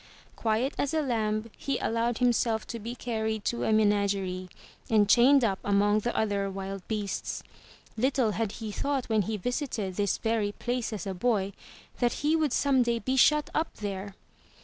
[0.35, 4.49] Quiet as a lamb, he allowed himself to be carried to a menagerie,
[4.89, 7.43] and chained up among the other wild beasts.
[7.95, 11.53] Little had he thought when he visited this very place as a boy
[11.99, 14.15] that he would some day be shut up there!